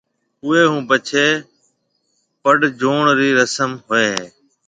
اوئيَ 0.43 0.61
ھون 0.69 0.81
پڇيَ 0.89 1.25
پڙجوڻ 2.43 3.01
رِي 3.17 3.29
رسم 3.39 3.71
ھوئيَ 3.87 4.07
ھيََََ 4.13 4.25